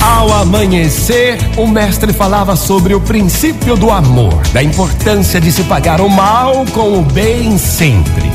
Ao 0.00 0.32
amanhecer, 0.32 1.38
o 1.56 1.66
mestre 1.66 2.12
falava 2.12 2.56
sobre 2.56 2.94
o 2.94 3.00
princípio 3.00 3.76
do 3.76 3.90
amor, 3.90 4.40
da 4.52 4.62
importância 4.62 5.40
de 5.40 5.50
se 5.50 5.62
pagar 5.64 6.00
o 6.00 6.08
mal 6.08 6.64
com 6.72 6.98
o 6.98 7.02
bem 7.02 7.58
sempre. 7.58 8.30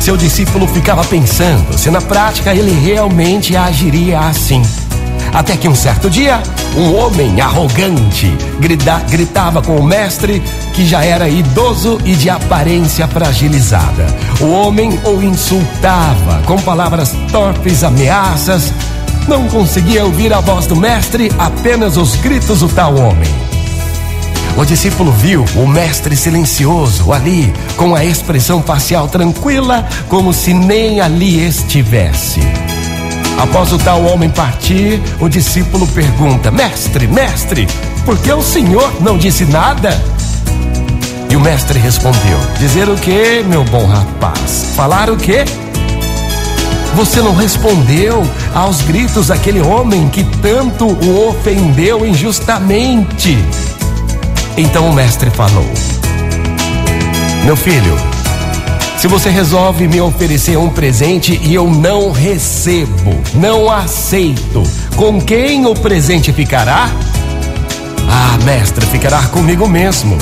Seu 0.00 0.16
discípulo 0.16 0.66
ficava 0.66 1.04
pensando 1.04 1.76
se 1.76 1.90
na 1.90 2.00
prática 2.00 2.54
ele 2.54 2.72
realmente 2.72 3.56
agiria 3.56 4.20
assim. 4.20 4.62
Até 5.32 5.56
que 5.56 5.68
um 5.68 5.74
certo 5.74 6.08
dia, 6.08 6.42
um 6.76 6.94
homem 6.96 7.40
arrogante 7.40 8.26
grita, 8.60 9.02
gritava 9.10 9.62
com 9.62 9.76
o 9.76 9.82
mestre, 9.82 10.42
que 10.74 10.86
já 10.86 11.04
era 11.04 11.28
idoso 11.28 11.98
e 12.04 12.14
de 12.14 12.30
aparência 12.30 13.06
fragilizada. 13.06 14.06
O 14.40 14.50
homem 14.50 14.98
o 15.04 15.22
insultava 15.22 16.42
com 16.46 16.58
palavras 16.58 17.14
torpes, 17.30 17.84
ameaças. 17.84 18.72
Não 19.26 19.46
conseguia 19.48 20.04
ouvir 20.04 20.32
a 20.32 20.40
voz 20.40 20.66
do 20.66 20.74
mestre, 20.74 21.30
apenas 21.38 21.96
os 21.96 22.16
gritos 22.16 22.60
do 22.60 22.68
tal 22.68 22.96
homem. 22.96 23.28
O 24.56 24.64
discípulo 24.64 25.12
viu 25.12 25.44
o 25.54 25.68
mestre 25.68 26.16
silencioso 26.16 27.12
ali, 27.12 27.52
com 27.76 27.94
a 27.94 28.04
expressão 28.04 28.60
facial 28.60 29.06
tranquila, 29.06 29.86
como 30.08 30.32
se 30.32 30.52
nem 30.52 31.00
ali 31.00 31.46
estivesse. 31.46 32.40
Após 33.38 33.72
o 33.72 33.78
tal 33.78 34.04
homem 34.04 34.28
partir, 34.28 35.00
o 35.20 35.28
discípulo 35.28 35.86
pergunta: 35.86 36.50
Mestre, 36.50 37.06
mestre, 37.06 37.68
por 38.04 38.18
que 38.18 38.32
o 38.32 38.42
senhor 38.42 38.92
não 39.00 39.16
disse 39.16 39.44
nada? 39.44 39.90
E 41.30 41.36
o 41.36 41.40
mestre 41.40 41.78
respondeu: 41.78 42.38
Dizer 42.58 42.88
o 42.88 42.96
que, 42.96 43.44
meu 43.44 43.62
bom 43.64 43.86
rapaz? 43.86 44.72
Falar 44.74 45.08
o 45.08 45.16
quê? 45.16 45.44
Você 46.96 47.20
não 47.20 47.34
respondeu 47.34 48.26
aos 48.52 48.82
gritos 48.82 49.28
daquele 49.28 49.60
homem 49.60 50.08
que 50.08 50.24
tanto 50.42 50.86
o 50.86 51.28
ofendeu 51.28 52.04
injustamente. 52.04 53.38
Então 54.56 54.88
o 54.88 54.92
mestre 54.92 55.30
falou: 55.30 55.64
Meu 57.44 57.56
filho, 57.56 57.96
se 58.98 59.06
você 59.06 59.30
resolve 59.30 59.86
me 59.86 60.00
oferecer 60.00 60.58
um 60.58 60.68
presente 60.68 61.40
e 61.44 61.54
eu 61.54 61.70
não 61.70 62.10
recebo, 62.10 63.14
não 63.32 63.70
aceito, 63.70 64.64
com 64.96 65.20
quem 65.20 65.64
o 65.66 65.74
presente 65.74 66.32
ficará? 66.32 66.90
Ah, 68.10 68.36
mestre, 68.44 68.84
ficará 68.86 69.22
comigo 69.28 69.68
mesmo. 69.68 70.18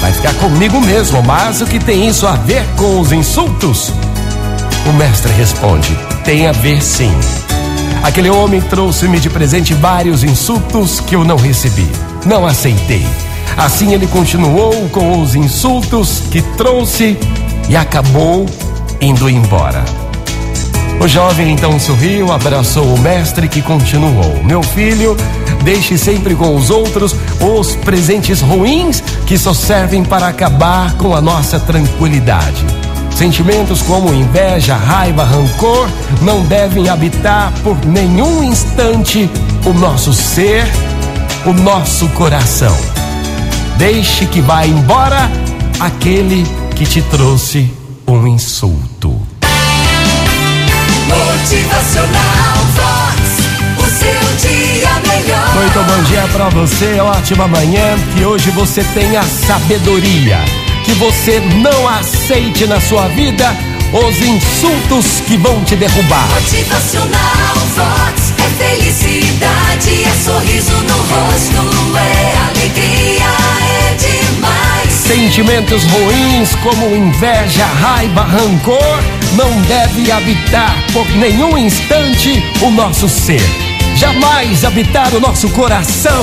Vai 0.00 0.12
ficar 0.12 0.34
comigo 0.34 0.80
mesmo, 0.80 1.20
mas 1.24 1.60
o 1.62 1.66
que 1.66 1.80
tem 1.80 2.06
isso 2.06 2.24
a 2.24 2.36
ver 2.36 2.64
com 2.76 3.00
os 3.00 3.10
insultos? 3.10 3.92
O 4.88 4.92
mestre 4.92 5.32
responde: 5.32 5.98
tem 6.24 6.46
a 6.46 6.52
ver 6.52 6.80
sim. 6.80 7.12
Aquele 8.04 8.30
homem 8.30 8.60
trouxe-me 8.60 9.18
de 9.18 9.30
presente 9.30 9.74
vários 9.74 10.22
insultos 10.22 11.00
que 11.00 11.16
eu 11.16 11.24
não 11.24 11.36
recebi, 11.36 11.88
não 12.24 12.46
aceitei. 12.46 13.04
Assim 13.56 13.92
ele 13.92 14.06
continuou 14.06 14.88
com 14.90 15.20
os 15.20 15.34
insultos 15.34 16.22
que 16.30 16.40
trouxe 16.56 17.18
e 17.68 17.76
acabou 17.76 18.46
indo 19.00 19.28
embora. 19.28 19.84
O 21.00 21.08
jovem 21.08 21.52
então 21.52 21.80
sorriu, 21.80 22.30
abraçou 22.32 22.84
o 22.84 22.98
mestre 22.98 23.48
que 23.48 23.60
continuou: 23.60 24.42
Meu 24.44 24.62
filho, 24.62 25.16
deixe 25.64 25.98
sempre 25.98 26.34
com 26.34 26.54
os 26.54 26.70
outros 26.70 27.16
os 27.40 27.74
presentes 27.74 28.40
ruins 28.40 29.02
que 29.26 29.36
só 29.36 29.52
servem 29.52 30.04
para 30.04 30.28
acabar 30.28 30.92
com 30.94 31.14
a 31.14 31.20
nossa 31.20 31.58
tranquilidade. 31.58 32.64
Sentimentos 33.10 33.82
como 33.82 34.14
inveja, 34.14 34.76
raiva, 34.76 35.24
rancor 35.24 35.88
não 36.22 36.42
devem 36.42 36.88
habitar 36.88 37.52
por 37.62 37.76
nenhum 37.84 38.44
instante 38.44 39.28
o 39.66 39.72
nosso 39.72 40.12
ser, 40.12 40.64
o 41.44 41.52
nosso 41.52 42.08
coração. 42.10 42.76
Deixe 43.76 44.24
que 44.26 44.40
vá 44.40 44.64
embora 44.64 45.30
aquele 45.80 46.44
que 46.44 46.61
te 46.86 47.02
trouxe 47.02 47.70
um 48.06 48.26
insulto. 48.26 49.10
Motivacional 51.06 52.58
Vox. 52.74 53.20
O 53.78 53.86
seu 53.86 54.50
dia 54.50 54.90
melhor. 55.06 55.54
Muito 55.54 55.82
bom 55.84 56.02
dia 56.04 56.28
para 56.32 56.48
você, 56.48 57.00
ótima 57.00 57.46
manhã, 57.46 57.96
que 58.14 58.24
hoje 58.24 58.50
você 58.50 58.82
tenha 58.94 59.22
sabedoria, 59.22 60.38
que 60.84 60.92
você 60.92 61.40
não 61.62 61.88
aceite 61.88 62.66
na 62.66 62.80
sua 62.80 63.08
vida 63.08 63.54
os 63.92 64.20
insultos 64.20 65.20
que 65.26 65.36
vão 65.36 65.62
te 65.64 65.76
derrubar. 65.76 66.26
Motivacional 66.30 67.56
Vox. 67.76 68.32
É 68.38 68.64
felicidade, 68.64 70.04
é 70.04 70.12
sorriso 70.24 70.72
no 70.72 70.96
rosto, 70.96 71.62
Sentimentos 75.32 75.82
ruins 75.84 76.54
como 76.56 76.94
inveja, 76.94 77.64
raiva, 77.64 78.20
rancor 78.20 79.02
não 79.34 79.62
deve 79.62 80.12
habitar 80.12 80.76
por 80.92 81.08
nenhum 81.16 81.56
instante 81.56 82.42
o 82.60 82.70
nosso 82.70 83.08
ser. 83.08 83.40
Jamais 83.96 84.62
habitar 84.62 85.14
o 85.14 85.20
nosso 85.20 85.48
coração. 85.48 86.22